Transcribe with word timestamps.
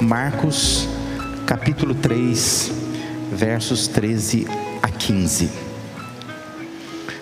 Marcos, 0.00 0.88
capítulo 1.46 1.94
3, 1.94 2.72
versos 3.32 3.86
13 3.86 4.48
a 4.82 4.88
15. 4.88 5.48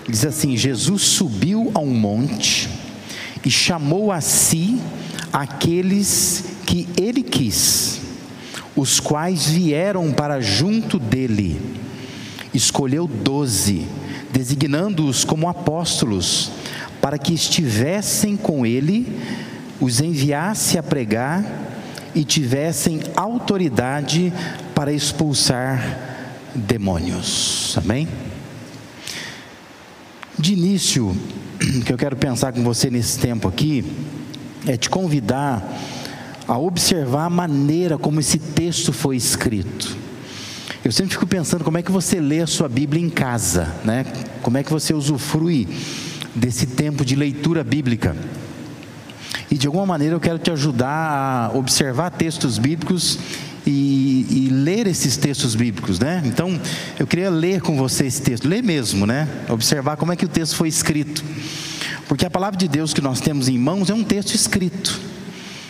Diz 0.09 0.25
assim: 0.25 0.57
Jesus 0.57 1.03
subiu 1.03 1.71
a 1.75 1.81
um 1.81 1.93
monte 1.93 2.71
e 3.45 3.51
chamou 3.51 4.11
a 4.11 4.23
si 4.23 4.81
aqueles 5.31 6.57
que 6.65 6.89
ele 6.97 7.23
quis, 7.23 8.01
os 8.75 8.99
quais 8.99 9.45
vieram 9.45 10.11
para 10.11 10.41
junto 10.41 10.99
dele. 10.99 11.76
Escolheu 12.57 13.07
doze, 13.07 13.87
designando-os 14.33 15.25
como 15.25 15.47
apóstolos, 15.47 16.51
para 17.03 17.19
que 17.19 17.35
estivessem 17.35 18.35
com 18.35 18.65
ele, 18.65 19.21
os 19.79 20.01
enviasse 20.01 20.79
a 20.79 20.83
pregar 20.83 21.45
e 22.15 22.25
tivessem 22.25 23.03
autoridade 23.15 24.33
para 24.75 24.91
expulsar 24.91 26.25
demônios. 26.55 27.77
Amém? 27.77 28.09
De 30.39 30.55
início, 30.55 31.15
que 31.85 31.93
eu 31.93 31.99
quero 31.99 32.17
pensar 32.17 32.55
com 32.55 32.63
você 32.63 32.89
nesse 32.89 33.19
tempo 33.19 33.49
aqui, 33.49 33.85
é 34.67 34.79
te 34.79 34.89
convidar 34.89 35.63
a 36.49 36.57
observar 36.57 37.27
a 37.27 37.31
maneira 37.31 37.99
como 37.99 38.19
esse 38.19 38.39
texto 38.39 38.95
foi 38.95 39.17
escrito. 39.17 40.07
Eu 40.87 40.93
sempre 40.93 41.15
fico 41.15 41.27
pensando 41.27 41.65
como 41.65 41.77
é 41.77 41.83
que 41.83 41.91
você 41.91 42.21
lê 42.21 42.41
a 42.41 42.47
sua 42.47 42.69
Bíblia 42.69 43.03
em 43.03 43.11
casa, 43.11 43.75
né? 43.85 44.07
Como 44.41 44.57
é 44.57 44.63
que 44.63 44.71
você 44.71 44.95
usufrui 44.95 45.67
desse 46.33 46.65
tempo 46.65 47.05
de 47.05 47.17
leitura 47.17 47.65
bíblica. 47.65 48.15
E 49.51 49.59
de 49.59 49.67
alguma 49.67 49.85
maneira 49.85 50.15
eu 50.15 50.21
quero 50.21 50.39
te 50.39 50.49
ajudar 50.53 51.51
a 51.51 51.59
observar 51.59 52.11
textos 52.11 52.57
bíblicos 52.57 53.19
e, 53.67 54.27
e, 54.31 54.49
ler 54.49 54.87
esses 54.87 55.17
textos 55.17 55.57
bíblicos, 55.57 55.99
né? 55.99 56.23
Então, 56.25 56.57
eu 57.01 57.05
queria 57.05 57.31
ler 57.31 57.61
com 57.61 57.77
você 57.77 58.07
esse 58.07 58.23
texto, 58.23 58.47
ler 58.47 58.63
mesmo, 58.63 59.07
né? 59.07 59.29
Observar 59.49 59.97
como 59.97 60.13
é 60.13 60.17
que 60.17 60.25
o 60.25 60.29
texto 60.29 60.55
foi 60.55 60.69
escrito. 60.69 61.25
Porque 62.07 62.25
a 62.25 62.31
palavra 62.31 62.57
de 62.57 62.69
Deus 62.69 62.95
que 62.95 63.01
nós 63.01 63.21
temos 63.21 63.49
em 63.49 63.59
mãos 63.59 63.91
é 63.91 63.95
um 63.95 64.05
texto 64.05 64.37
escrito. 64.37 65.01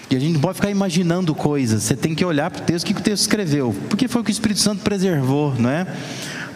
E 0.09 0.15
a 0.15 0.21
gente 0.21 0.35
não 0.35 0.41
pode 0.41 0.57
ficar 0.57 0.71
imaginando 0.71 1.35
coisas, 1.35 1.83
você 1.83 1.97
tem 1.97 2.15
que 2.15 2.25
olhar 2.25 2.49
para 2.51 2.63
o 2.63 2.65
texto, 2.65 2.85
o 2.85 2.95
que 2.95 3.01
o 3.01 3.03
texto 3.03 3.23
escreveu, 3.23 3.75
porque 3.89 4.07
foi 4.07 4.21
o 4.21 4.25
que 4.25 4.31
o 4.31 4.33
Espírito 4.33 4.61
Santo 4.61 4.83
preservou, 4.83 5.53
não 5.59 5.69
é? 5.69 5.87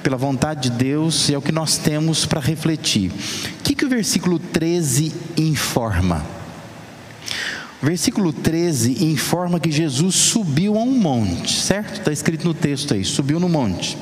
Pela 0.04 0.16
vontade 0.16 0.70
de 0.70 0.76
Deus, 0.76 1.28
é 1.30 1.36
o 1.36 1.42
que 1.42 1.50
nós 1.50 1.76
temos 1.76 2.24
para 2.24 2.40
refletir. 2.40 3.10
O 3.10 3.62
que, 3.64 3.74
que 3.74 3.84
o 3.84 3.88
versículo 3.88 4.38
13 4.38 5.12
informa? 5.36 6.24
Versículo 7.82 8.32
13 8.32 9.04
informa 9.04 9.58
que 9.58 9.70
Jesus 9.70 10.14
subiu 10.14 10.76
a 10.78 10.82
um 10.82 10.92
monte, 10.92 11.60
certo? 11.60 11.98
Está 11.98 12.12
escrito 12.12 12.46
no 12.46 12.54
texto 12.54 12.94
aí, 12.94 13.04
subiu 13.04 13.40
no 13.40 13.48
monte. 13.48 13.98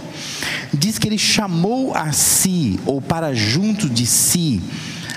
Diz 0.74 0.98
que 0.98 1.08
ele 1.08 1.18
chamou 1.18 1.94
a 1.94 2.12
si, 2.12 2.78
ou 2.84 3.00
para 3.00 3.32
junto 3.32 3.88
de 3.88 4.04
si, 4.04 4.60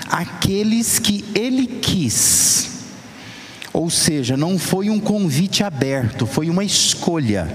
aqueles 0.08 0.98
que 0.98 1.24
ele 1.34 1.66
quis. 1.66 2.71
Ou 3.72 3.88
seja, 3.88 4.36
não 4.36 4.58
foi 4.58 4.90
um 4.90 5.00
convite 5.00 5.64
aberto, 5.64 6.26
foi 6.26 6.50
uma 6.50 6.64
escolha. 6.64 7.48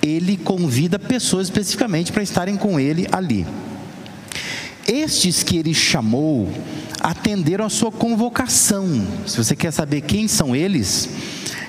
Ele 0.00 0.36
convida 0.36 0.98
pessoas 0.98 1.48
especificamente 1.48 2.12
para 2.12 2.22
estarem 2.22 2.56
com 2.56 2.78
ele 2.78 3.06
ali. 3.10 3.46
Estes 4.86 5.42
que 5.42 5.58
ele 5.58 5.74
chamou 5.74 6.48
atenderam 7.00 7.64
a 7.64 7.68
sua 7.68 7.90
convocação. 7.90 9.06
Se 9.26 9.36
você 9.36 9.54
quer 9.54 9.72
saber 9.72 10.02
quem 10.02 10.28
são 10.28 10.54
eles, 10.54 11.08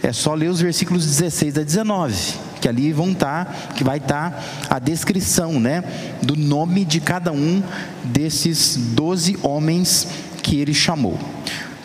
é 0.01 0.13
só 0.13 0.33
ler 0.33 0.49
os 0.49 0.61
versículos 0.61 1.05
16 1.05 1.57
a 1.57 1.63
19, 1.63 2.15
que 2.61 2.69
ali 2.69 2.93
vão 2.93 3.11
estar, 3.11 3.45
tá, 3.45 3.73
que 3.73 3.83
vai 3.83 3.97
estar 3.97 4.31
tá 4.31 4.75
a 4.75 4.79
descrição, 4.79 5.59
né, 5.59 5.83
do 6.21 6.35
nome 6.35 6.85
de 6.85 7.01
cada 7.01 7.31
um 7.31 7.61
desses 8.03 8.77
doze 8.77 9.37
homens 9.41 10.07
que 10.41 10.57
ele 10.59 10.73
chamou. 10.73 11.19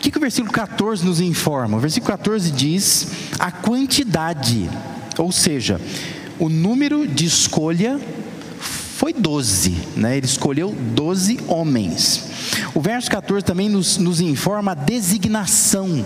Que, 0.05 0.11
que 0.11 0.19
o 0.19 0.21
versículo 0.21 0.53
14 0.53 1.03
nos 1.03 1.19
informa? 1.19 1.77
O 1.77 1.79
versículo 1.79 2.11
14 2.11 2.51
diz 2.51 3.07
a 3.39 3.51
quantidade, 3.51 4.69
ou 5.17 5.31
seja, 5.31 5.81
o 6.37 6.47
número 6.47 7.07
de 7.07 7.25
escolha 7.25 7.99
foi 8.59 9.11
12, 9.11 9.75
né? 9.97 10.15
ele 10.15 10.27
escolheu 10.27 10.75
12 10.93 11.39
homens. 11.47 12.23
O 12.75 12.81
verso 12.81 13.09
14 13.09 13.43
também 13.43 13.67
nos, 13.67 13.97
nos 13.97 14.21
informa 14.21 14.73
a 14.73 14.75
designação. 14.75 16.05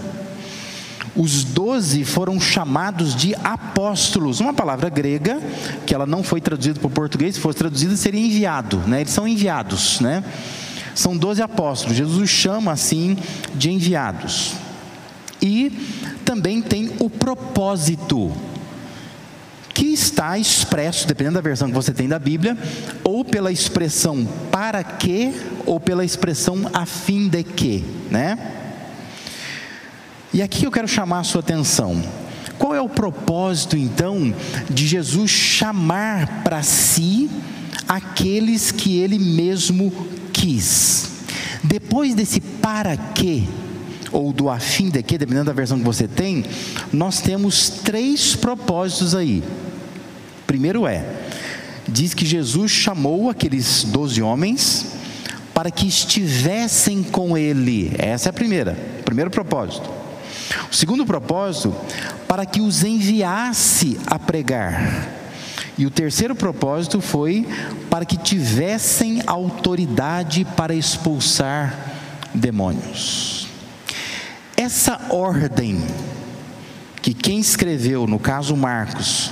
Os 1.13 1.43
doze 1.43 2.05
foram 2.05 2.39
chamados 2.39 3.13
de 3.13 3.35
apóstolos, 3.43 4.39
uma 4.39 4.53
palavra 4.53 4.87
grega 4.87 5.41
que 5.85 5.93
ela 5.93 6.05
não 6.05 6.23
foi 6.23 6.39
traduzida 6.39 6.79
para 6.79 6.87
o 6.87 6.89
português, 6.89 7.35
se 7.35 7.41
fosse 7.41 7.57
traduzida 7.57 7.97
seria 7.97 8.25
enviado, 8.25 8.77
né? 8.87 9.01
Eles 9.01 9.11
são 9.11 9.27
enviados, 9.27 9.99
né? 9.99 10.23
São 10.99 11.15
doze 11.15 11.41
apóstolos. 11.41 11.95
Jesus 11.95 12.23
os 12.23 12.29
chama 12.29 12.73
assim 12.73 13.15
de 13.55 13.71
enviados. 13.71 14.55
E 15.41 15.71
também 16.25 16.61
tem 16.61 16.91
o 16.99 17.09
propósito 17.09 18.33
que 19.73 19.85
está 19.93 20.37
expresso, 20.37 21.07
dependendo 21.07 21.35
da 21.35 21.41
versão 21.41 21.69
que 21.69 21.73
você 21.73 21.93
tem 21.93 22.05
da 22.05 22.19
Bíblia, 22.19 22.57
ou 23.01 23.23
pela 23.23 23.49
expressão 23.49 24.27
para 24.51 24.83
que, 24.83 25.33
ou 25.65 25.79
pela 25.79 26.03
expressão 26.03 26.69
a 26.73 26.85
fim 26.85 27.29
de 27.29 27.43
que, 27.45 27.85
né? 28.11 28.37
E 30.33 30.41
aqui 30.41 30.65
eu 30.65 30.71
quero 30.71 30.85
chamar 30.85 31.19
a 31.19 31.23
sua 31.23 31.39
atenção. 31.39 32.03
Qual 32.57 32.75
é 32.75 32.81
o 32.81 32.89
propósito 32.89 33.77
então 33.77 34.35
de 34.69 34.85
Jesus 34.85 35.31
chamar 35.31 36.43
para 36.43 36.61
si 36.61 37.29
aqueles 37.89 38.69
que 38.69 38.99
ele 38.99 39.17
mesmo 39.17 39.91
quis? 40.31 41.09
Depois 41.63 42.15
desse 42.15 42.39
para 42.39 42.95
que, 42.95 43.47
ou 44.11 44.31
do 44.31 44.49
a 44.49 44.59
fim 44.59 44.89
de 44.89 45.03
que, 45.03 45.17
dependendo 45.17 45.45
da 45.45 45.53
versão 45.53 45.77
que 45.77 45.83
você 45.83 46.07
tem, 46.07 46.45
nós 46.91 47.21
temos 47.21 47.69
três 47.69 48.35
propósitos 48.35 49.13
aí. 49.13 49.43
Primeiro 50.47 50.87
é, 50.87 51.05
diz 51.87 52.13
que 52.13 52.25
Jesus 52.25 52.71
chamou 52.71 53.29
aqueles 53.29 53.83
doze 53.83 54.21
homens 54.21 54.87
para 55.53 55.69
que 55.69 55.87
estivessem 55.87 57.03
com 57.03 57.37
ele. 57.37 57.91
Essa 57.97 58.29
é 58.29 58.31
a 58.31 58.33
primeira, 58.33 58.77
primeiro 59.03 59.29
propósito. 59.29 59.89
O 60.71 60.75
segundo 60.75 61.05
propósito, 61.05 61.75
para 62.27 62.45
que 62.45 62.61
os 62.61 62.83
enviasse 62.83 63.99
a 64.07 64.17
pregar. 64.17 65.18
E 65.79 65.85
o 65.85 65.89
terceiro 65.89 66.35
propósito 66.35 66.99
foi 66.99 67.47
para 67.89 68.03
que 68.03 68.17
tivessem 68.17 69.23
autoridade 69.25 70.43
para 70.43 70.75
expulsar 70.75 71.73
demônios. 72.33 73.47
Essa 74.57 74.99
ordem 75.09 75.81
que 77.01 77.13
quem 77.13 77.39
escreveu, 77.39 78.05
no 78.05 78.19
caso 78.19 78.57
Marcos, 78.57 79.31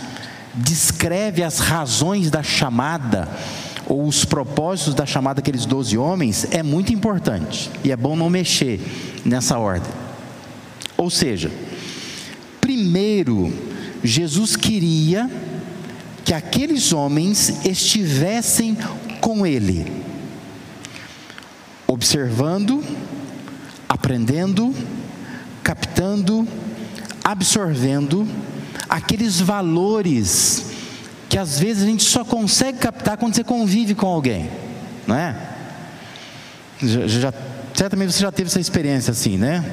descreve 0.54 1.44
as 1.44 1.60
razões 1.60 2.32
da 2.32 2.42
chamada, 2.42 3.28
ou 3.86 4.08
os 4.08 4.24
propósitos 4.24 4.94
da 4.94 5.06
chamada 5.06 5.42
daqueles 5.42 5.66
doze 5.66 5.98
homens, 5.98 6.48
é 6.52 6.64
muito 6.64 6.94
importante. 6.94 7.70
E 7.84 7.92
é 7.92 7.98
bom 7.98 8.16
não 8.16 8.30
mexer 8.30 8.80
nessa 9.26 9.60
ordem. 9.60 9.92
Ou 10.96 11.10
seja, 11.10 11.52
primeiro, 12.62 13.54
Jesus 14.02 14.56
queria 14.56 15.30
que 16.28 16.34
aqueles 16.34 16.92
homens 16.92 17.66
estivessem 17.66 18.78
com 19.22 19.48
Ele, 19.48 20.04
observando, 21.88 22.84
aprendendo, 23.88 24.76
captando, 25.64 26.46
absorvendo 27.24 28.28
aqueles 28.90 29.40
valores 29.40 30.66
que 31.30 31.38
às 31.38 31.58
vezes 31.62 31.84
a 31.84 31.86
gente 31.86 32.04
só 32.04 32.26
consegue 32.26 32.78
captar 32.78 33.16
quando 33.16 33.34
você 33.34 33.44
convive 33.46 33.96
com 33.96 34.08
alguém, 34.08 34.50
não 35.08 35.16
é? 35.16 35.34
Já, 36.84 37.08
já, 37.08 37.34
certamente 37.74 38.12
você 38.12 38.20
já 38.20 38.34
teve 38.34 38.50
essa 38.50 38.60
experiência 38.60 39.12
assim, 39.12 39.38
né? 39.38 39.64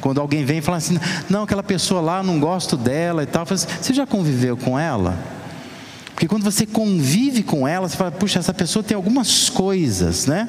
Quando 0.00 0.22
alguém 0.22 0.42
vem 0.42 0.56
e 0.56 0.62
fala 0.62 0.78
assim, 0.78 0.98
não, 1.28 1.42
aquela 1.42 1.62
pessoa 1.62 2.00
lá, 2.00 2.22
não 2.22 2.40
gosto 2.40 2.78
dela 2.78 3.22
e 3.22 3.26
tal. 3.26 3.42
Assim, 3.42 3.66
você 3.78 3.92
já 3.92 4.06
conviveu 4.06 4.56
com 4.56 4.78
ela? 4.78 5.36
Porque 6.18 6.26
quando 6.26 6.42
você 6.42 6.66
convive 6.66 7.44
com 7.44 7.68
ela, 7.68 7.88
você 7.88 7.96
fala, 7.96 8.10
puxa, 8.10 8.40
essa 8.40 8.52
pessoa 8.52 8.82
tem 8.82 8.96
algumas 8.96 9.48
coisas, 9.48 10.26
né? 10.26 10.48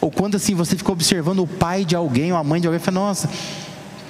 Ou 0.00 0.10
quando 0.10 0.36
assim 0.36 0.54
você 0.54 0.74
fica 0.74 0.90
observando 0.90 1.40
o 1.40 1.46
pai 1.46 1.84
de 1.84 1.94
alguém 1.94 2.32
ou 2.32 2.38
a 2.38 2.42
mãe 2.42 2.62
de 2.62 2.66
alguém, 2.66 2.80
fala, 2.80 2.94
nossa, 2.94 3.28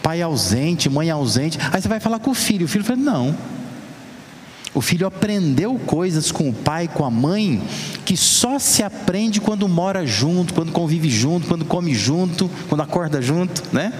pai 0.00 0.22
ausente, 0.22 0.88
mãe 0.88 1.10
ausente. 1.10 1.58
Aí 1.72 1.82
você 1.82 1.88
vai 1.88 1.98
falar 1.98 2.20
com 2.20 2.30
o 2.30 2.34
filho, 2.34 2.66
o 2.66 2.68
filho 2.68 2.84
fala: 2.84 3.00
Não. 3.00 3.36
O 4.72 4.80
filho 4.80 5.08
aprendeu 5.08 5.74
coisas 5.74 6.30
com 6.30 6.48
o 6.48 6.52
pai, 6.52 6.86
com 6.86 7.04
a 7.04 7.10
mãe, 7.10 7.60
que 8.04 8.16
só 8.16 8.56
se 8.60 8.84
aprende 8.84 9.40
quando 9.40 9.66
mora 9.66 10.06
junto, 10.06 10.54
quando 10.54 10.70
convive 10.70 11.10
junto, 11.10 11.48
quando 11.48 11.64
come 11.64 11.92
junto, 11.92 12.48
quando 12.68 12.82
acorda 12.82 13.20
junto, 13.20 13.64
né? 13.72 13.92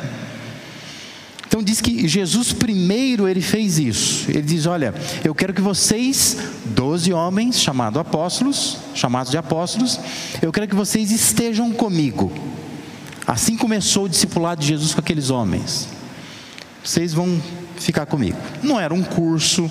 Então 1.51 1.65
diz 1.65 1.81
que 1.81 2.07
Jesus 2.07 2.53
primeiro 2.53 3.27
ele 3.27 3.41
fez 3.41 3.77
isso. 3.77 4.31
Ele 4.31 4.43
diz: 4.43 4.67
Olha, 4.67 4.95
eu 5.25 5.35
quero 5.35 5.53
que 5.53 5.61
vocês, 5.61 6.37
doze 6.65 7.13
homens, 7.13 7.59
chamados 7.59 7.99
apóstolos, 8.01 8.79
chamados 8.95 9.33
de 9.33 9.37
apóstolos, 9.37 9.99
eu 10.41 10.53
quero 10.53 10.69
que 10.69 10.77
vocês 10.77 11.11
estejam 11.11 11.73
comigo. 11.73 12.33
Assim 13.27 13.57
começou 13.57 14.05
o 14.05 14.09
discipulado 14.09 14.61
de 14.61 14.69
Jesus 14.69 14.95
com 14.95 15.01
aqueles 15.01 15.29
homens. 15.29 15.89
Vocês 16.85 17.13
vão 17.13 17.43
ficar 17.79 18.07
comigo. 18.07 18.39
Não 18.63 18.79
era 18.79 18.95
um 18.95 19.03
curso, 19.03 19.69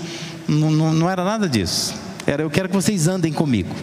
não, 0.50 0.70
não, 0.70 0.94
não 0.94 1.10
era 1.10 1.24
nada 1.24 1.48
disso. 1.48 1.96
Era 2.28 2.44
eu 2.44 2.50
quero 2.50 2.68
que 2.68 2.76
vocês 2.76 3.08
andem 3.08 3.32
comigo. 3.32 3.74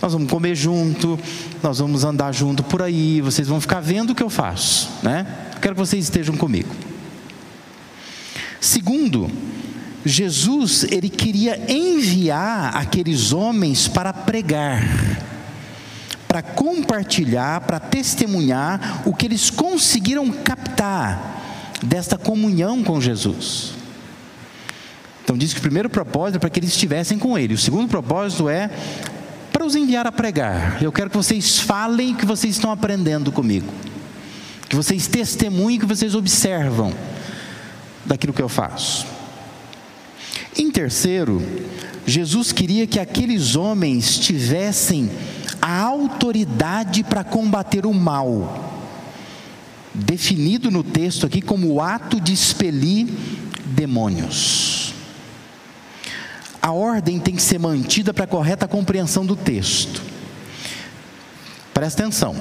Nós 0.00 0.12
vamos 0.12 0.30
comer 0.30 0.54
junto, 0.54 1.18
nós 1.60 1.80
vamos 1.80 2.04
andar 2.04 2.32
junto 2.32 2.62
por 2.62 2.82
aí, 2.82 3.20
vocês 3.20 3.48
vão 3.48 3.60
ficar 3.60 3.80
vendo 3.80 4.10
o 4.10 4.14
que 4.14 4.22
eu 4.22 4.30
faço, 4.30 4.88
né? 5.02 5.26
Quero 5.60 5.74
que 5.74 5.80
vocês 5.80 6.04
estejam 6.04 6.36
comigo. 6.36 6.85
Segundo, 8.60 9.30
Jesus 10.04 10.84
ele 10.84 11.08
queria 11.08 11.60
enviar 11.68 12.76
aqueles 12.76 13.32
homens 13.32 13.88
para 13.88 14.12
pregar, 14.12 14.82
para 16.28 16.42
compartilhar, 16.42 17.60
para 17.62 17.80
testemunhar 17.80 19.02
o 19.04 19.12
que 19.12 19.26
eles 19.26 19.50
conseguiram 19.50 20.30
captar 20.30 21.42
desta 21.82 22.16
comunhão 22.16 22.84
com 22.84 23.00
Jesus. 23.00 23.74
Então 25.24 25.36
diz 25.36 25.52
que 25.52 25.58
o 25.58 25.62
primeiro 25.62 25.90
propósito 25.90 26.36
é 26.36 26.38
para 26.38 26.50
que 26.50 26.60
eles 26.60 26.70
estivessem 26.70 27.18
com 27.18 27.36
ele. 27.36 27.54
O 27.54 27.58
segundo 27.58 27.88
propósito 27.88 28.48
é 28.48 28.70
para 29.52 29.66
os 29.66 29.74
enviar 29.74 30.06
a 30.06 30.12
pregar. 30.12 30.80
Eu 30.80 30.92
quero 30.92 31.10
que 31.10 31.16
vocês 31.16 31.58
falem 31.58 32.12
o 32.12 32.16
que 32.16 32.24
vocês 32.24 32.54
estão 32.54 32.70
aprendendo 32.70 33.32
comigo. 33.32 33.66
Que 34.68 34.76
vocês 34.76 35.08
testemunhem, 35.08 35.80
que 35.80 35.86
vocês 35.86 36.14
observam 36.14 36.92
daquilo 38.06 38.32
que 38.32 38.42
eu 38.42 38.48
faço. 38.48 39.06
Em 40.56 40.70
terceiro, 40.70 41.42
Jesus 42.06 42.52
queria 42.52 42.86
que 42.86 42.98
aqueles 42.98 43.56
homens 43.56 44.18
tivessem 44.18 45.10
a 45.60 45.80
autoridade 45.82 47.04
para 47.04 47.24
combater 47.24 47.84
o 47.84 47.92
mal, 47.92 48.84
definido 49.92 50.70
no 50.70 50.82
texto 50.82 51.26
aqui 51.26 51.42
como 51.42 51.68
o 51.72 51.80
ato 51.80 52.20
de 52.20 52.32
expelir 52.32 53.08
demônios 53.66 54.86
a 56.66 56.72
ordem 56.72 57.20
tem 57.20 57.36
que 57.36 57.42
ser 57.42 57.60
mantida 57.60 58.12
para 58.12 58.24
a 58.24 58.26
correta 58.26 58.66
compreensão 58.66 59.24
do 59.24 59.36
texto. 59.36 60.02
Presta 61.72 62.02
atenção. 62.02 62.34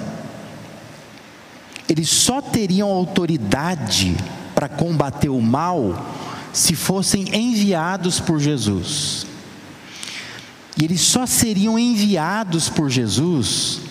Eles 1.87 2.09
só 2.09 2.41
teriam 2.41 2.89
autoridade 2.89 4.17
para 4.55 4.69
combater 4.69 5.29
o 5.29 5.41
mal 5.41 6.11
se 6.51 6.73
fossem 6.73 7.25
enviados 7.35 8.19
por 8.19 8.39
Jesus. 8.39 9.27
E 10.77 10.85
eles 10.85 11.01
só 11.01 11.25
seriam 11.25 11.77
enviados 11.77 12.69
por 12.69 12.89
Jesus 12.89 13.81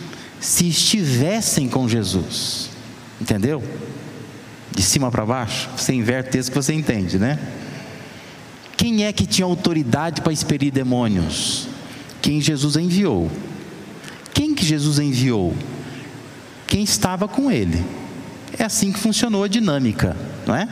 se 0.40 0.69
estivessem 0.69 1.69
com 1.69 1.88
Jesus. 1.88 2.70
Entendeu? 3.20 3.62
De 4.70 4.82
cima 4.82 5.11
para 5.11 5.25
baixo, 5.25 5.69
você 5.76 5.93
inverte 5.93 6.31
o 6.31 6.32
texto 6.32 6.50
que 6.50 6.56
você 6.56 6.72
entende, 6.75 7.19
né? 7.19 7.38
Quem 8.76 9.05
é 9.05 9.12
que 9.12 9.26
tinha 9.26 9.46
autoridade 9.46 10.20
para 10.20 10.32
expelir 10.32 10.72
demônios? 10.72 11.69
Quem 12.20 12.40
Jesus 12.40 12.76
enviou. 12.76 13.31
Quem 14.34 14.55
que 14.55 14.64
Jesus 14.64 14.99
enviou? 14.99 15.55
Quem 16.67 16.82
estava 16.82 17.28
com 17.28 17.50
ele. 17.50 17.84
É 18.58 18.64
assim 18.64 18.93
que 18.93 18.99
funcionou 18.99 19.44
a 19.44 19.49
dinâmica, 19.49 20.17
não 20.46 20.55
é? 20.55 20.69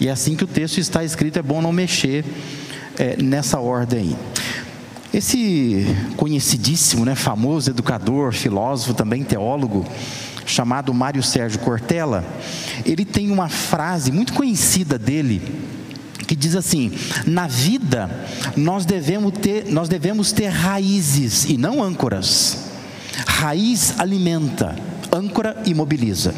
E 0.00 0.08
é 0.08 0.10
assim 0.10 0.34
que 0.34 0.44
o 0.44 0.48
texto 0.48 0.78
está 0.78 1.04
escrito, 1.04 1.38
é 1.38 1.42
bom 1.42 1.62
não 1.62 1.72
mexer 1.72 2.24
é, 2.98 3.16
nessa 3.22 3.60
ordem. 3.60 4.16
Esse 5.12 5.86
conhecidíssimo, 6.16 7.04
né, 7.04 7.14
famoso 7.14 7.70
educador, 7.70 8.32
filósofo, 8.32 8.94
também 8.94 9.22
teólogo, 9.22 9.86
chamado 10.46 10.92
Mário 10.92 11.22
Sérgio 11.22 11.60
Cortella, 11.60 12.24
ele 12.84 13.04
tem 13.04 13.30
uma 13.30 13.48
frase 13.48 14.10
muito 14.10 14.32
conhecida 14.32 14.98
dele, 14.98 15.42
que 16.26 16.34
diz 16.34 16.56
assim: 16.56 16.92
na 17.26 17.46
vida 17.46 18.10
nós 18.56 18.86
devemos 18.86 19.34
ter, 19.38 19.66
nós 19.70 19.88
devemos 19.88 20.32
ter 20.32 20.48
raízes 20.48 21.44
e 21.44 21.56
não 21.56 21.82
âncoras. 21.82 22.70
Raiz 23.26 24.00
alimenta, 24.00 24.74
âncora 25.12 25.62
imobiliza. 25.66 26.34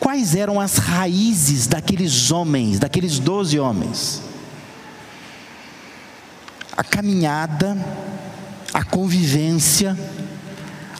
Quais 0.00 0.34
eram 0.34 0.58
as 0.58 0.78
raízes 0.78 1.66
daqueles 1.66 2.30
homens, 2.30 2.78
daqueles 2.78 3.18
doze 3.18 3.60
homens? 3.60 4.22
A 6.74 6.82
caminhada, 6.82 7.76
a 8.72 8.82
convivência, 8.82 9.94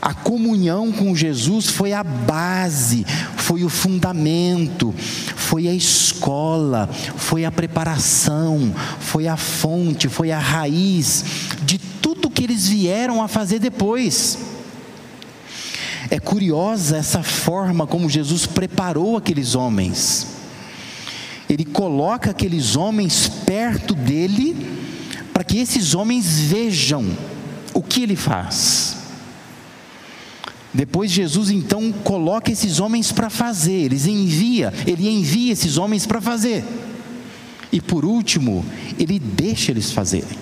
a 0.03 0.13
comunhão 0.13 0.93
com 0.93 1.17
Jesus 1.17 1.67
foi 1.67 1.95
a 1.95 2.05
base, 2.05 3.07
foi 3.39 3.65
o 3.65 3.71
fundamento, 3.71 4.95
foi 5.35 5.67
a 5.67 5.75
escola, 5.75 6.87
foi 7.17 7.47
a 7.47 7.51
preparação, 7.51 8.75
foi 8.99 9.27
a 9.27 9.37
fonte, 9.39 10.09
foi 10.09 10.31
a 10.31 10.39
raiz 10.39 11.25
de 11.63 11.79
tudo 11.79 12.31
que 12.31 12.45
eles 12.45 12.69
vieram 12.69 13.23
a 13.23 13.29
fazer 13.29 13.59
depois. 13.59 14.50
É 16.11 16.19
curiosa 16.19 16.97
essa 16.97 17.23
forma 17.23 17.87
como 17.87 18.11
Jesus 18.11 18.45
preparou 18.45 19.17
aqueles 19.17 19.55
homens. 19.55 20.27
Ele 21.49 21.65
coloca 21.65 22.31
aqueles 22.31 22.75
homens 22.75 23.29
perto 23.29 23.95
dele, 23.95 24.57
para 25.33 25.45
que 25.45 25.59
esses 25.59 25.95
homens 25.95 26.41
vejam 26.41 27.07
o 27.73 27.81
que 27.81 28.03
ele 28.03 28.17
faz. 28.17 28.97
Depois 30.75 31.11
Jesus 31.11 31.51
então 31.51 31.93
coloca 31.93 32.51
esses 32.51 32.81
homens 32.81 33.11
para 33.13 33.31
fazer, 33.31 33.73
eles 33.73 34.07
envia, 34.07 34.73
ele 34.87 35.09
envia 35.09 35.53
esses 35.53 35.77
homens 35.77 36.07
para 36.07 36.21
fazer. 36.21 36.65
E 37.73 37.81
por 37.81 38.05
último, 38.05 38.65
ele 38.99 39.19
deixa 39.19 39.71
eles 39.71 39.93
fazerem. 39.93 40.39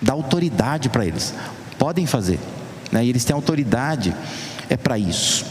Dá 0.00 0.14
autoridade 0.14 0.88
para 0.88 1.06
eles. 1.06 1.34
Podem 1.78 2.06
fazer. 2.06 2.38
Né? 2.90 3.04
E 3.04 3.08
eles 3.08 3.24
têm 3.24 3.34
autoridade 3.34 4.14
é 4.68 4.76
para 4.76 4.98
isso. 4.98 5.44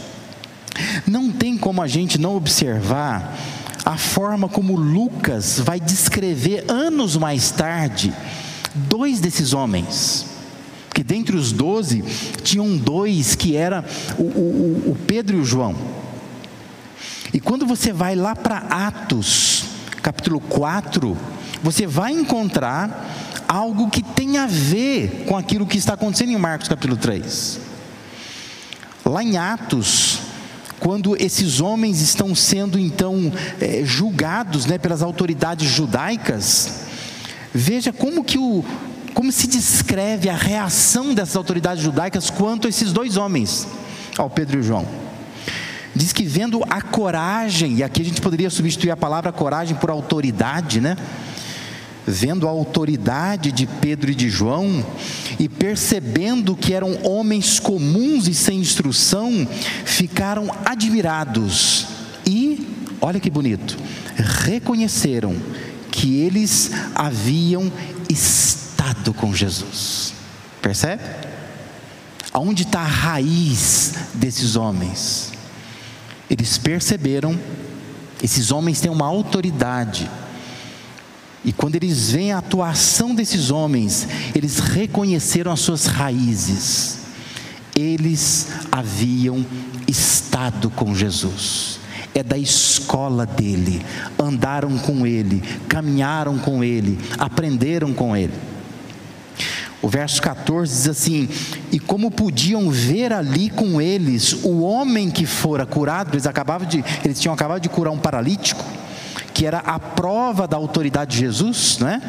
Não 1.06 1.30
tem 1.30 1.56
como 1.56 1.82
a 1.82 1.86
gente 1.86 2.18
não 2.18 2.36
observar 2.36 3.36
a 3.84 3.96
forma 3.96 4.48
como 4.48 4.76
Lucas 4.76 5.60
vai 5.60 5.78
descrever 5.78 6.64
anos 6.68 7.16
mais 7.16 7.50
tarde 7.50 8.12
dois 8.74 9.20
desses 9.20 9.52
homens. 9.52 10.26
Porque 10.88 11.04
dentre 11.04 11.36
os 11.36 11.52
doze, 11.52 12.02
tinham 12.42 12.76
dois 12.76 13.34
que 13.34 13.56
era 13.56 13.84
o, 14.18 14.22
o, 14.22 14.90
o 14.92 14.96
Pedro 15.06 15.36
e 15.36 15.40
o 15.40 15.44
João. 15.44 15.74
E 17.32 17.40
quando 17.40 17.66
você 17.66 17.92
vai 17.92 18.14
lá 18.14 18.34
para 18.36 18.58
Atos, 18.58 19.64
capítulo 20.00 20.40
4, 20.40 21.16
você 21.62 21.86
vai 21.86 22.12
encontrar 22.12 23.10
algo 23.48 23.90
que 23.90 24.02
tem 24.02 24.38
a 24.38 24.46
ver 24.46 25.24
com 25.26 25.36
aquilo 25.36 25.66
que 25.66 25.76
está 25.76 25.94
acontecendo 25.94 26.30
em 26.30 26.38
Marcos 26.38 26.68
capítulo 26.68 26.96
3. 26.96 27.73
Lá 29.14 29.22
em 29.22 29.36
Atos, 29.36 30.22
quando 30.80 31.14
esses 31.16 31.60
homens 31.60 32.00
estão 32.00 32.34
sendo 32.34 32.76
então 32.76 33.32
é, 33.60 33.84
julgados 33.84 34.66
né, 34.66 34.76
pelas 34.76 35.02
autoridades 35.02 35.70
judaicas, 35.70 36.80
veja 37.54 37.92
como 37.92 38.24
que 38.24 38.36
o, 38.36 38.64
como 39.14 39.30
se 39.30 39.46
descreve 39.46 40.28
a 40.28 40.34
reação 40.34 41.14
dessas 41.14 41.36
autoridades 41.36 41.80
judaicas 41.80 42.28
quanto 42.28 42.66
a 42.66 42.70
esses 42.70 42.92
dois 42.92 43.16
homens, 43.16 43.68
ao 44.18 44.28
Pedro 44.28 44.58
e 44.58 44.64
João. 44.64 44.84
Diz 45.94 46.12
que 46.12 46.24
vendo 46.24 46.64
a 46.68 46.82
coragem, 46.82 47.76
e 47.76 47.82
aqui 47.84 48.02
a 48.02 48.04
gente 48.04 48.20
poderia 48.20 48.50
substituir 48.50 48.90
a 48.90 48.96
palavra 48.96 49.30
coragem 49.30 49.76
por 49.76 49.90
autoridade, 49.90 50.80
né? 50.80 50.96
Vendo 52.06 52.46
a 52.46 52.50
autoridade 52.50 53.50
de 53.50 53.66
Pedro 53.66 54.10
e 54.10 54.14
de 54.14 54.28
João, 54.28 54.84
e 55.38 55.48
percebendo 55.48 56.54
que 56.54 56.74
eram 56.74 56.98
homens 57.02 57.58
comuns 57.58 58.28
e 58.28 58.34
sem 58.34 58.58
instrução, 58.58 59.48
ficaram 59.84 60.50
admirados 60.64 61.86
e, 62.26 62.66
olha 63.00 63.20
que 63.20 63.30
bonito, 63.30 63.78
reconheceram 64.16 65.34
que 65.90 66.20
eles 66.20 66.70
haviam 66.94 67.72
estado 68.08 69.14
com 69.14 69.34
Jesus. 69.34 70.12
Percebe? 70.60 71.02
Aonde 72.32 72.64
está 72.64 72.80
a 72.80 72.86
raiz 72.86 73.94
desses 74.14 74.56
homens? 74.56 75.32
Eles 76.28 76.58
perceberam, 76.58 77.38
esses 78.22 78.50
homens 78.50 78.80
têm 78.80 78.90
uma 78.90 79.06
autoridade 79.06 80.10
E 81.44 81.52
quando 81.52 81.76
eles 81.76 82.10
veem 82.10 82.32
a 82.32 82.38
atuação 82.38 83.14
desses 83.14 83.50
homens, 83.50 84.08
eles 84.34 84.58
reconheceram 84.58 85.52
as 85.52 85.60
suas 85.60 85.86
raízes. 85.86 87.00
Eles 87.76 88.48
haviam 88.72 89.44
estado 89.86 90.70
com 90.70 90.94
Jesus. 90.94 91.80
É 92.14 92.22
da 92.22 92.38
escola 92.38 93.26
dele, 93.26 93.84
andaram 94.18 94.78
com 94.78 95.06
ele, 95.06 95.42
caminharam 95.68 96.38
com 96.38 96.62
ele, 96.62 96.98
aprenderam 97.18 97.92
com 97.92 98.16
ele. 98.16 98.32
O 99.82 99.88
verso 99.88 100.22
14 100.22 100.72
diz 100.72 100.88
assim: 100.88 101.28
E 101.70 101.78
como 101.78 102.10
podiam 102.10 102.70
ver 102.70 103.12
ali 103.12 103.50
com 103.50 103.82
eles 103.82 104.32
o 104.44 104.62
homem 104.62 105.10
que 105.10 105.26
fora 105.26 105.66
curado, 105.66 106.14
eles, 106.14 106.26
acabavam 106.26 106.66
de, 106.66 106.82
eles 107.04 107.20
tinham 107.20 107.34
acabado 107.34 107.60
de 107.60 107.68
curar 107.68 107.92
um 107.92 107.98
paralítico, 107.98 108.64
que 109.34 109.44
era 109.44 109.58
a 109.58 109.80
prova 109.80 110.46
da 110.46 110.56
autoridade 110.56 111.16
de 111.16 111.18
Jesus, 111.18 111.78
não 111.80 111.88
é? 111.88 112.00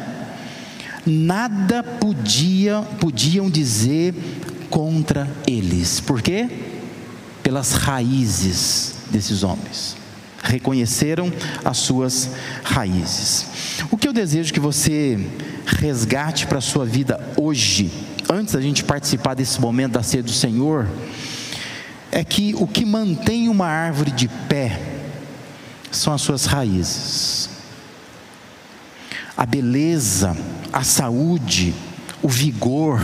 Nada 1.04 1.82
podia, 1.82 2.82
podiam 3.00 3.50
dizer 3.50 4.14
contra 4.70 5.28
eles. 5.46 6.00
Por 6.00 6.22
quê? 6.22 6.48
Pelas 7.42 7.72
raízes 7.72 8.94
desses 9.10 9.42
homens. 9.42 9.96
Reconheceram 10.42 11.32
as 11.64 11.78
suas 11.78 12.30
raízes. 12.62 13.46
O 13.90 13.96
que 13.96 14.06
eu 14.06 14.12
desejo 14.12 14.52
que 14.52 14.60
você 14.60 15.18
resgate 15.66 16.46
para 16.46 16.58
a 16.58 16.62
sua 16.62 16.84
vida 16.84 17.20
hoje, 17.36 17.90
antes 18.30 18.54
da 18.54 18.60
gente 18.60 18.84
participar 18.84 19.34
desse 19.34 19.60
momento 19.60 19.92
da 19.92 20.02
ceia 20.02 20.22
do 20.22 20.32
Senhor, 20.32 20.88
é 22.12 22.22
que 22.22 22.54
o 22.56 22.66
que 22.66 22.84
mantém 22.84 23.48
uma 23.48 23.66
árvore 23.66 24.12
de 24.12 24.28
pé 24.28 24.85
são 25.90 26.12
as 26.12 26.20
suas 26.20 26.44
raízes. 26.44 27.50
A 29.36 29.44
beleza, 29.44 30.36
a 30.72 30.82
saúde, 30.82 31.74
o 32.22 32.28
vigor, 32.28 33.00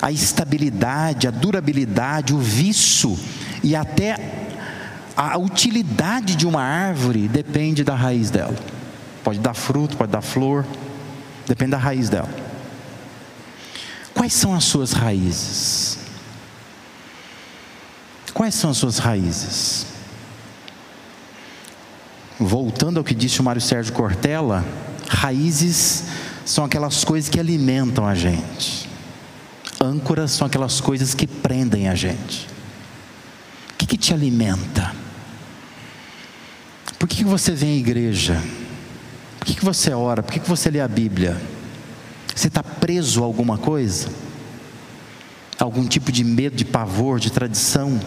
a 0.00 0.10
estabilidade, 0.10 1.28
a 1.28 1.30
durabilidade, 1.30 2.34
o 2.34 2.38
viço 2.38 3.18
e 3.62 3.76
até 3.76 4.16
a 5.16 5.38
utilidade 5.38 6.34
de 6.34 6.46
uma 6.46 6.62
árvore 6.62 7.28
depende 7.28 7.84
da 7.84 7.94
raiz 7.94 8.30
dela. 8.30 8.56
Pode 9.22 9.38
dar 9.38 9.54
fruto, 9.54 9.96
pode 9.96 10.10
dar 10.10 10.22
flor, 10.22 10.66
depende 11.46 11.72
da 11.72 11.78
raiz 11.78 12.08
dela. 12.08 12.28
Quais 14.14 14.32
são 14.32 14.54
as 14.54 14.64
suas 14.64 14.92
raízes? 14.92 15.98
Quais 18.32 18.54
são 18.54 18.70
as 18.70 18.76
suas 18.76 18.98
raízes? 18.98 19.91
Voltando 22.42 22.98
ao 22.98 23.04
que 23.04 23.14
disse 23.14 23.40
o 23.40 23.44
Mário 23.44 23.62
Sérgio 23.62 23.92
Cortella, 23.92 24.64
raízes 25.08 26.04
são 26.44 26.64
aquelas 26.64 27.04
coisas 27.04 27.30
que 27.30 27.38
alimentam 27.38 28.04
a 28.04 28.16
gente. 28.16 28.88
Âncoras 29.80 30.32
são 30.32 30.46
aquelas 30.46 30.80
coisas 30.80 31.14
que 31.14 31.26
prendem 31.26 31.88
a 31.88 31.94
gente. 31.94 32.48
O 33.72 33.76
que, 33.78 33.86
que 33.86 33.96
te 33.96 34.12
alimenta? 34.12 34.92
Por 36.98 37.08
que, 37.08 37.18
que 37.18 37.24
você 37.24 37.52
vem 37.52 37.74
à 37.74 37.76
igreja? 37.76 38.42
Por 39.38 39.46
que, 39.46 39.54
que 39.54 39.64
você 39.64 39.92
ora? 39.92 40.20
Por 40.20 40.32
que, 40.32 40.40
que 40.40 40.48
você 40.48 40.68
lê 40.68 40.80
a 40.80 40.88
Bíblia? 40.88 41.40
Você 42.34 42.48
está 42.48 42.62
preso 42.62 43.22
a 43.22 43.26
alguma 43.26 43.56
coisa? 43.56 44.08
Algum 45.60 45.86
tipo 45.86 46.10
de 46.10 46.24
medo, 46.24 46.56
de 46.56 46.64
pavor, 46.64 47.20
de 47.20 47.30
tradição? 47.30 48.00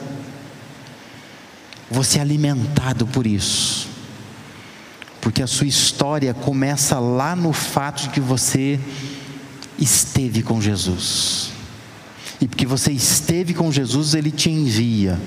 Você 1.90 2.20
é 2.20 2.22
alimentado 2.22 3.08
por 3.08 3.26
isso 3.26 3.95
porque 5.26 5.42
a 5.42 5.48
sua 5.48 5.66
história 5.66 6.36
começa 6.36 7.00
lá 7.00 7.36
no 7.36 7.52
fato 7.52 8.04
de 8.04 8.10
que 8.10 8.20
você 8.20 8.80
esteve 9.76 10.44
com 10.44 10.62
Jesus. 10.62 11.50
E 12.40 12.48
porque 12.48 12.64
você 12.64 12.92
esteve 12.92 13.56
com 13.56 13.72
Jesus, 13.72 14.14
Ele 14.14 14.30
te 14.30 14.52
envia. 14.52 15.20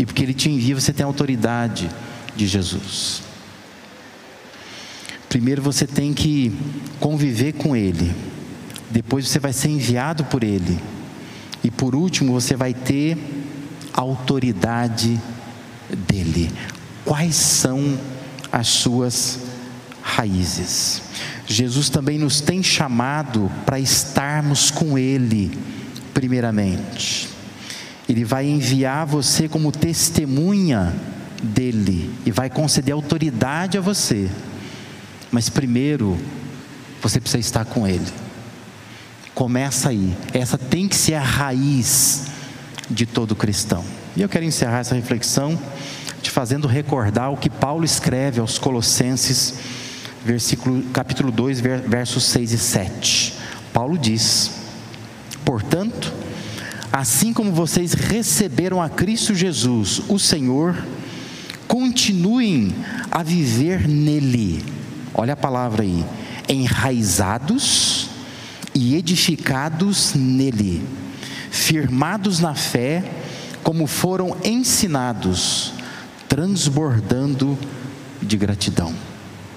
E 0.00 0.04
porque 0.04 0.24
Ele 0.24 0.34
te 0.34 0.50
envia, 0.50 0.74
você 0.74 0.92
tem 0.92 1.04
a 1.04 1.06
autoridade 1.06 1.88
de 2.34 2.44
Jesus. 2.44 3.22
Primeiro 5.28 5.62
você 5.62 5.86
tem 5.86 6.12
que 6.12 6.52
conviver 6.98 7.52
com 7.52 7.76
Ele. 7.76 8.12
Depois 8.90 9.28
você 9.28 9.38
vai 9.38 9.52
ser 9.52 9.68
enviado 9.68 10.24
por 10.24 10.42
Ele. 10.42 10.76
E 11.62 11.70
por 11.70 11.94
último, 11.94 12.32
você 12.32 12.56
vai 12.56 12.74
ter 12.74 13.16
a 13.94 14.00
autoridade 14.00 15.20
dele. 16.08 16.50
Quais 17.04 17.36
são 17.36 17.96
as 18.52 18.68
suas 18.68 19.40
raízes. 20.02 21.02
Jesus 21.46 21.88
também 21.88 22.18
nos 22.18 22.40
tem 22.40 22.62
chamado 22.62 23.50
para 23.64 23.78
estarmos 23.78 24.70
com 24.70 24.98
Ele, 24.98 25.56
primeiramente. 26.12 27.28
Ele 28.08 28.24
vai 28.24 28.46
enviar 28.46 29.06
você 29.06 29.48
como 29.48 29.72
testemunha 29.72 30.94
dele 31.42 32.10
e 32.24 32.30
vai 32.30 32.48
conceder 32.48 32.94
autoridade 32.94 33.76
a 33.78 33.80
você. 33.80 34.30
Mas 35.30 35.48
primeiro, 35.48 36.16
você 37.02 37.20
precisa 37.20 37.40
estar 37.40 37.64
com 37.64 37.86
Ele. 37.86 38.06
Começa 39.34 39.90
aí. 39.90 40.16
Essa 40.32 40.56
tem 40.56 40.88
que 40.88 40.96
ser 40.96 41.14
a 41.14 41.22
raiz 41.22 42.26
de 42.88 43.06
todo 43.06 43.34
cristão. 43.34 43.84
E 44.16 44.22
eu 44.22 44.28
quero 44.28 44.44
encerrar 44.44 44.78
essa 44.78 44.94
reflexão 44.94 45.58
fazendo 46.36 46.68
recordar 46.68 47.30
o 47.30 47.36
que 47.38 47.48
Paulo 47.48 47.82
escreve 47.82 48.40
aos 48.40 48.58
Colossenses, 48.58 49.54
versículo, 50.22 50.82
capítulo 50.92 51.32
2, 51.32 51.60
versos 51.60 52.24
6 52.24 52.52
e 52.52 52.58
7. 52.58 53.34
Paulo 53.72 53.96
diz: 53.96 54.50
Portanto, 55.46 56.12
assim 56.92 57.32
como 57.32 57.52
vocês 57.52 57.94
receberam 57.94 58.82
a 58.82 58.90
Cristo 58.90 59.34
Jesus, 59.34 60.02
o 60.10 60.18
Senhor, 60.18 60.76
continuem 61.66 62.74
a 63.10 63.22
viver 63.22 63.88
nele. 63.88 64.62
Olha 65.14 65.32
a 65.32 65.38
palavra 65.38 65.84
aí, 65.84 66.04
enraizados 66.50 68.10
e 68.74 68.94
edificados 68.94 70.12
nele, 70.14 70.86
firmados 71.50 72.40
na 72.40 72.54
fé, 72.54 73.02
como 73.62 73.86
foram 73.86 74.36
ensinados 74.44 75.75
transbordando 76.28 77.58
de 78.22 78.36
gratidão. 78.36 78.94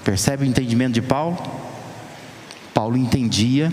Percebe 0.04 0.44
o 0.44 0.46
entendimento 0.46 0.94
de 0.94 1.02
Paulo? 1.02 1.38
Paulo 2.72 2.96
entendia 2.96 3.72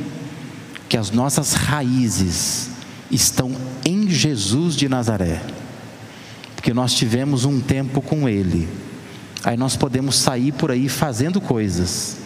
que 0.90 0.98
as 0.98 1.12
nossas 1.12 1.54
raízes 1.54 2.70
estão 3.10 3.56
em 3.86 4.10
Jesus 4.10 4.76
de 4.76 4.90
Nazaré, 4.90 5.42
porque 6.56 6.74
nós 6.74 6.94
tivemos 6.94 7.46
um 7.46 7.60
tempo 7.60 8.02
com 8.02 8.28
Ele. 8.28 8.68
Aí 9.44 9.56
nós 9.56 9.76
podemos 9.76 10.18
sair 10.18 10.52
por 10.52 10.72
aí 10.72 10.90
fazendo 10.90 11.40
coisas, 11.40 12.18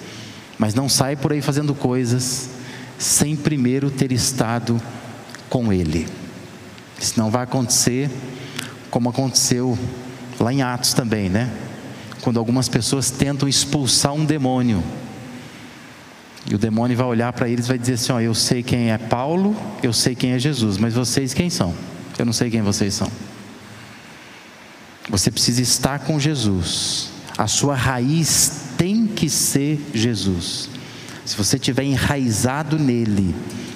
mas 0.58 0.74
não 0.74 0.90
sai 0.90 1.16
por 1.16 1.32
aí 1.32 1.42
fazendo 1.42 1.76
coisas 1.76 2.50
sem 2.98 3.36
primeiro 3.36 3.92
ter 3.92 4.12
estado 4.12 4.82
com 5.50 5.72
Ele. 5.72 6.08
Senão 7.00 7.30
vai 7.30 7.44
acontecer 7.44 8.10
como 8.90 9.10
aconteceu 9.10 9.78
lá 10.42 10.52
em 10.52 10.62
Atos 10.62 10.94
também, 10.94 11.30
né? 11.30 11.50
Quando 12.22 12.40
algumas 12.40 12.68
pessoas 12.68 13.10
tentam 13.10 13.48
expulsar 13.48 14.14
um 14.14 14.26
demônio. 14.26 14.84
E 16.46 16.56
o 16.56 16.58
demônio 16.58 16.98
vai 16.98 17.06
olhar 17.06 17.32
para 17.34 17.48
eles 17.48 17.66
e 17.66 17.68
vai 17.68 17.78
dizer 17.78 17.94
assim: 17.94 18.12
ó, 18.12 18.20
eu 18.20 18.34
sei 18.34 18.64
quem 18.64 18.92
é 18.92 18.98
Paulo, 18.98 19.56
eu 19.82 19.94
sei 19.94 20.16
quem 20.16 20.32
é 20.32 20.40
Jesus, 20.40 20.78
mas 20.78 20.94
vocês 20.94 21.34
quem 21.34 21.50
são? 21.50 21.74
Eu 22.18 22.26
não 22.26 22.34
sei 22.34 22.50
quem 22.50 22.62
vocês 22.62 22.94
são. 22.94 23.10
Você 25.10 25.32
precisa 25.32 25.62
estar 25.62 26.00
com 26.00 26.20
Jesus. 26.20 27.10
A 27.38 27.48
sua 27.48 27.76
raiz 27.76 28.62
tem 28.78 29.08
que 29.08 29.30
ser 29.30 29.80
Jesus. 29.94 30.70
Se 31.26 31.36
você 31.36 31.56
estiver 31.56 31.84
enraizado 31.84 32.78
nele, 32.78 33.34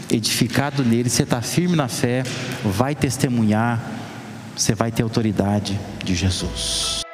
edificado 0.09 0.83
nele, 0.83 1.09
você 1.09 1.23
está 1.23 1.41
firme 1.41 1.75
na 1.75 1.87
fé, 1.87 2.23
vai 2.63 2.95
testemunhar, 2.95 3.81
você 4.55 4.73
vai 4.73 4.91
ter 4.91 5.03
autoridade 5.03 5.79
de 6.03 6.15
Jesus. 6.15 7.04